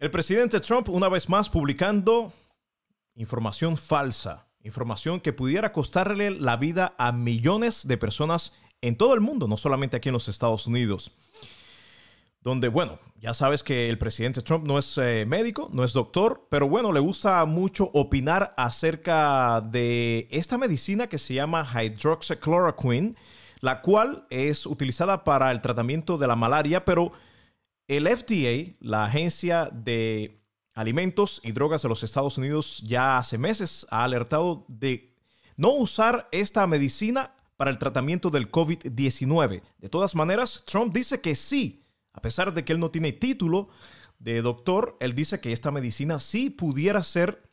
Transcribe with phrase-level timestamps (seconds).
[0.00, 2.32] El presidente Trump una vez más publicando
[3.16, 9.20] información falsa, información que pudiera costarle la vida a millones de personas en todo el
[9.20, 11.12] mundo, no solamente aquí en los Estados Unidos.
[12.40, 16.46] Donde, bueno, ya sabes que el presidente Trump no es eh, médico, no es doctor,
[16.48, 23.16] pero bueno, le gusta mucho opinar acerca de esta medicina que se llama hydroxychloroquine,
[23.60, 27.12] la cual es utilizada para el tratamiento de la malaria, pero
[27.90, 30.44] el FDA, la agencia de
[30.74, 35.12] alimentos y drogas de los Estados Unidos, ya hace meses ha alertado de
[35.56, 39.62] no usar esta medicina para el tratamiento del COVID-19.
[39.78, 43.70] De todas maneras, Trump dice que sí, a pesar de que él no tiene título
[44.20, 47.50] de doctor, él dice que esta medicina sí pudiera ser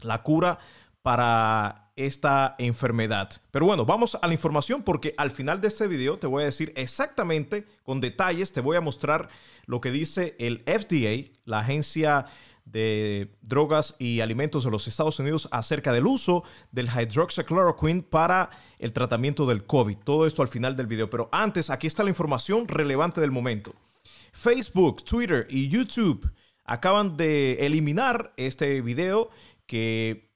[0.00, 0.58] la cura
[1.02, 3.30] para esta enfermedad.
[3.50, 6.46] Pero bueno, vamos a la información porque al final de este video te voy a
[6.46, 9.28] decir exactamente con detalles, te voy a mostrar
[9.66, 12.26] lo que dice el FDA, la agencia
[12.64, 18.92] de drogas y alimentos de los Estados Unidos acerca del uso del hydroxychloroquine para el
[18.92, 19.96] tratamiento del COVID.
[19.98, 21.10] Todo esto al final del video.
[21.10, 23.74] Pero antes, aquí está la información relevante del momento.
[24.32, 26.30] Facebook, Twitter y YouTube
[26.64, 29.30] acaban de eliminar este video
[29.66, 30.27] que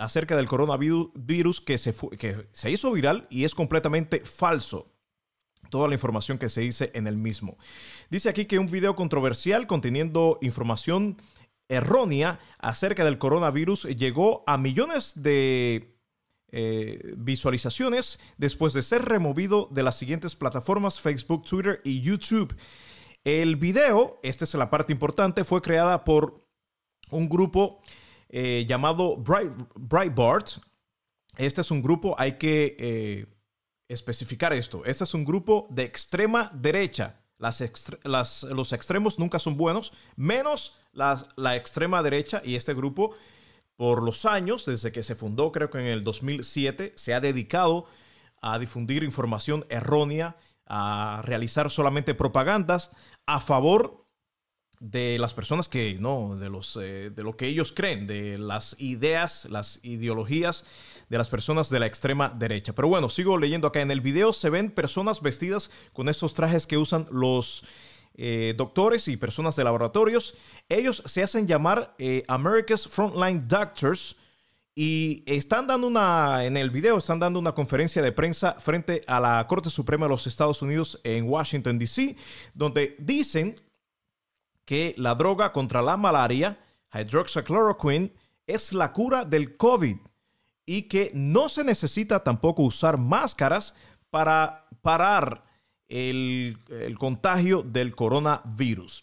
[0.00, 4.90] acerca del coronavirus que se, que se hizo viral y es completamente falso
[5.68, 7.58] toda la información que se dice en el mismo.
[8.08, 11.18] Dice aquí que un video controversial conteniendo información
[11.68, 15.94] errónea acerca del coronavirus llegó a millones de
[16.50, 22.56] eh, visualizaciones después de ser removido de las siguientes plataformas Facebook, Twitter y YouTube.
[23.22, 26.40] El video, esta es la parte importante, fue creada por
[27.10, 27.82] un grupo
[28.30, 30.52] eh, llamado Bright, Breitbart.
[31.36, 33.26] Este es un grupo, hay que eh,
[33.88, 34.84] especificar esto.
[34.84, 42.02] Este es un grupo de extrema derecha los extremos nunca son buenos, menos la, extrema
[42.02, 43.14] derecha y este grupo
[43.76, 47.86] por los años, desde que se fundó creo que en el 2007, se ha dedicado
[48.42, 52.90] a difundir información errónea, a realizar solamente propagandas
[53.26, 54.06] a favor
[54.80, 58.74] de las personas que no, de los eh, de lo que ellos creen, de las
[58.80, 60.64] ideas, las ideologías
[61.10, 62.72] de las personas de la extrema derecha.
[62.72, 66.66] Pero bueno, sigo leyendo acá en el video se ven personas vestidas con estos trajes
[66.66, 67.64] que usan los
[68.14, 70.34] eh, doctores y personas de laboratorios.
[70.68, 74.16] Ellos se hacen llamar eh, America's Frontline Doctors.
[74.72, 79.20] Y están dando una, en el video están dando una conferencia de prensa frente a
[79.20, 82.16] la Corte Suprema de los Estados Unidos en Washington, D.C.,
[82.54, 83.56] donde dicen
[84.70, 86.56] que la droga contra la malaria,
[86.94, 88.12] hydroxychloroquine,
[88.46, 89.96] es la cura del COVID
[90.64, 93.74] y que no se necesita tampoco usar máscaras
[94.10, 95.42] para parar
[95.88, 96.56] el,
[97.00, 99.02] contagio del coronavirus.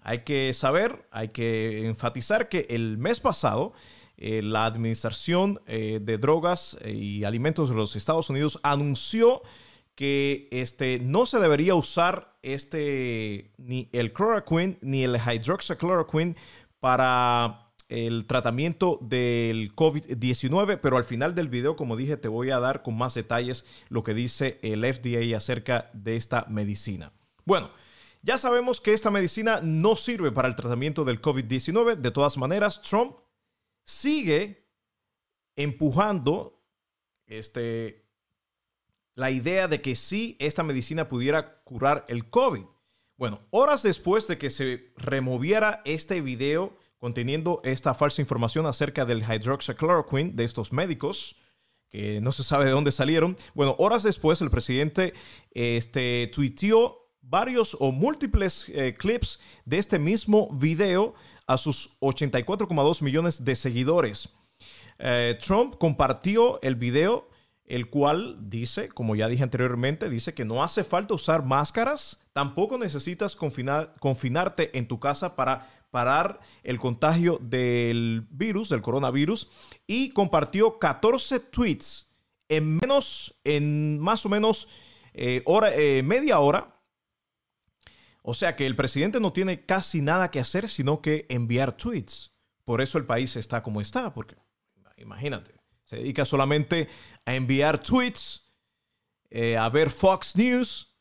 [0.00, 3.72] Hay que saber, hay que enfatizar que el mes pasado
[4.16, 9.42] eh, la Administración eh, de Drogas y Alimentos de los Estados Unidos anunció
[9.94, 16.36] que este, no se debería usar este, ni el chloroquine ni el hydroxychloroquine
[16.80, 22.58] para el tratamiento del COVID-19, pero al final del video, como dije, te voy a
[22.58, 27.12] dar con más detalles lo que dice el FDA acerca de esta medicina.
[27.44, 27.70] Bueno,
[28.22, 31.96] ya sabemos que esta medicina no sirve para el tratamiento del COVID-19.
[31.96, 33.16] De todas maneras, Trump
[33.84, 34.66] sigue
[35.56, 36.64] empujando
[37.26, 38.03] este,
[39.14, 42.64] la idea de que sí esta medicina pudiera curar el COVID.
[43.16, 49.22] Bueno, horas después de que se removiera este video conteniendo esta falsa información acerca del
[49.22, 51.36] hydroxychloroquine de estos médicos,
[51.88, 55.14] que no se sabe de dónde salieron, bueno, horas después el presidente
[55.52, 61.14] este, tuiteó varios o múltiples eh, clips de este mismo video
[61.46, 64.30] a sus 84,2 millones de seguidores.
[64.98, 67.28] Eh, Trump compartió el video
[67.66, 72.78] el cual dice, como ya dije anteriormente, dice que no hace falta usar máscaras, tampoco
[72.78, 79.48] necesitas confinarte en tu casa para parar el contagio del virus, del coronavirus,
[79.86, 82.10] y compartió 14 tweets
[82.48, 84.68] en menos, en más o menos
[85.14, 86.80] eh, hora, eh, media hora.
[88.22, 92.32] O sea que el presidente no tiene casi nada que hacer sino que enviar tweets.
[92.64, 94.36] Por eso el país está como está, porque
[94.96, 95.53] imagínate,
[95.84, 96.88] se dedica solamente
[97.24, 98.52] a enviar tweets,
[99.30, 100.96] eh, a ver Fox News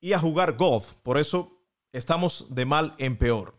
[0.00, 0.92] y a jugar golf.
[1.02, 1.62] Por eso
[1.92, 3.58] estamos de mal en peor.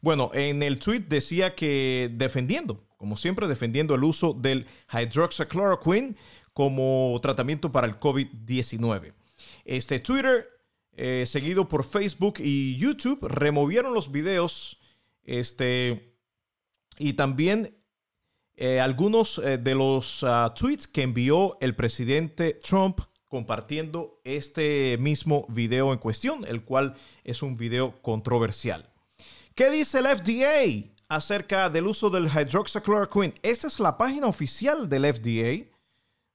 [0.00, 6.16] Bueno, en el tweet decía que defendiendo, como siempre, defendiendo el uso del hydroxychloroquine
[6.52, 9.14] como tratamiento para el COVID-19.
[9.64, 10.48] Este Twitter,
[10.92, 14.78] eh, seguido por Facebook y YouTube, removieron los videos
[15.22, 16.16] Este,
[16.98, 17.79] y también
[18.62, 25.46] eh, algunos eh, de los ah, tweets que envió el presidente Trump compartiendo este mismo
[25.48, 28.86] video en cuestión, el cual es un video controversial.
[29.54, 33.32] ¿Qué dice el FDA acerca del uso del hydroxychloroquine?
[33.40, 35.66] Esta es la página oficial del FDA.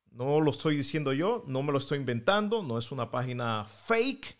[0.09, 4.35] No lo estoy diciendo yo, no me lo estoy inventando, no es una página fake.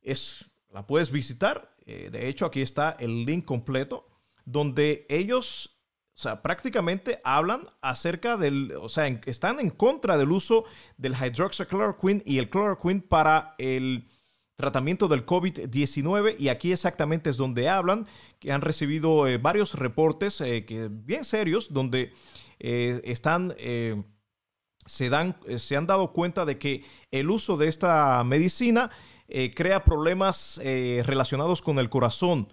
[0.00, 1.76] Es, la puedes visitar.
[1.84, 4.08] Eh, de hecho, aquí está el link completo
[4.46, 5.79] donde ellos
[6.20, 10.66] o sea, prácticamente hablan acerca del, o sea, están en contra del uso
[10.98, 14.06] del hydroxychloroquine y el chloroquine para el
[14.54, 18.06] tratamiento del COVID-19 y aquí exactamente es donde hablan
[18.38, 22.12] que han recibido eh, varios reportes eh, que, bien serios donde
[22.58, 23.54] eh, están
[24.84, 28.90] se dan se han dado cuenta de que el uso de esta medicina
[29.54, 32.48] crea problemas relacionados con el corazón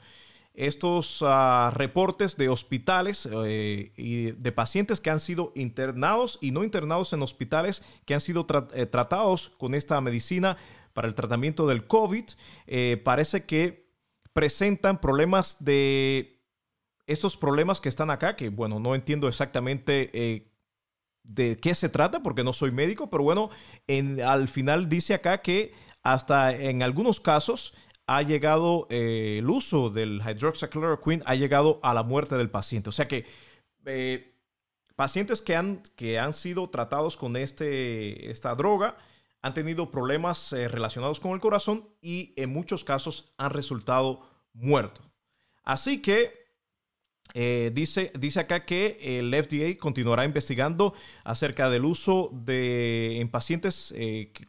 [0.57, 6.63] estos ah, reportes de hospitales eh, y de pacientes que han sido internados y no
[6.63, 10.57] internados en hospitales que han sido eh, tratados con esta medicina
[10.93, 12.25] para el tratamiento del COVID,
[12.65, 13.87] eh, parece que
[14.33, 16.41] presentan problemas de
[17.05, 20.49] estos problemas que están acá, que bueno, no entiendo exactamente
[21.23, 23.51] de qué se trata porque no soy médico, pero bueno,
[23.85, 25.71] en, al final dice acá que
[26.01, 27.73] hasta en algunos casos
[28.07, 32.89] ha llegado, eh, el uso del hydroxychloroquine ha llegado a la muerte del paciente.
[32.89, 33.25] O sea que
[33.85, 34.33] eh,
[34.95, 38.97] pacientes que han, que han sido tratados con este, esta droga
[39.41, 44.21] han tenido problemas eh, relacionados con el corazón y en muchos casos han resultado
[44.53, 45.05] muertos.
[45.63, 46.47] Así que
[47.73, 50.93] dice, dice acá que el FDA continuará investigando
[51.25, 53.93] acerca del uso de, en pacientes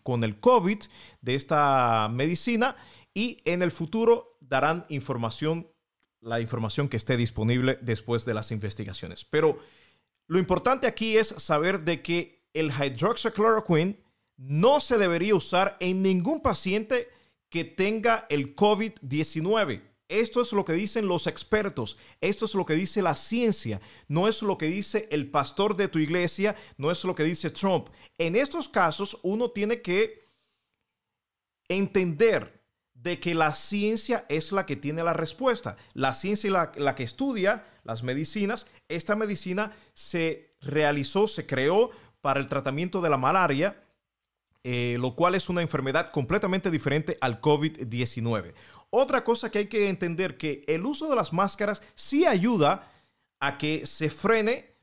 [0.04, 0.78] con el COVID
[1.20, 2.76] de esta medicina
[3.18, 5.68] y en el futuro darán información,
[6.20, 9.24] la información que esté disponible después de las investigaciones.
[9.24, 9.58] Pero
[10.28, 13.98] lo importante aquí es saber de que el hydroxychloroquine
[14.36, 17.08] no se debería usar en ningún paciente
[17.48, 19.82] que tenga el COVID-19.
[20.06, 24.28] Esto es lo que dicen los expertos, esto es lo que dice la ciencia, no
[24.28, 27.88] es lo que dice el pastor de tu iglesia, no es lo que dice Trump.
[28.16, 30.24] En estos casos uno tiene que
[31.68, 32.57] entender
[33.08, 35.78] de que la ciencia es la que tiene la respuesta.
[35.94, 38.66] La ciencia es la, que estudia las medicinas.
[38.86, 41.90] Esta medicina se realizó, se creó
[42.20, 43.82] para el tratamiento de la malaria,
[44.62, 48.52] eh, lo cual es una enfermedad completamente diferente al COVID-19.
[48.90, 52.92] Otra cosa que hay que entender que el uso de las máscaras sí ayuda
[53.40, 54.74] a que se frene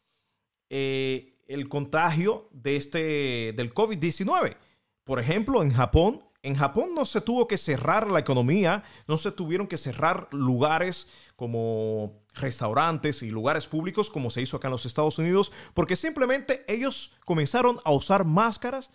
[0.72, 4.57] eh, el contagio de este, del COVID-19.
[5.04, 9.31] Por ejemplo, en Japón en Japón no se tuvo que cerrar la economía, no se
[9.31, 14.86] tuvieron que cerrar lugares como restaurantes y lugares públicos como se hizo acá en los
[14.86, 18.92] Estados Unidos, porque simplemente ellos comenzaron a usar máscaras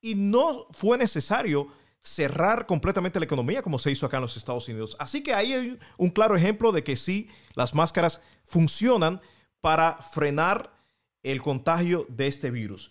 [0.00, 1.68] y no fue necesario
[2.02, 4.96] cerrar completamente la economía como se hizo acá en los Estados Unidos.
[4.98, 9.20] Así que ahí hay un claro ejemplo de que sí, las máscaras funcionan
[9.60, 10.72] para frenar
[11.22, 12.88] el contagio de este virus.